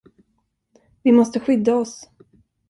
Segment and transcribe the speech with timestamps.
[1.03, 2.09] Vi måste skydda oss.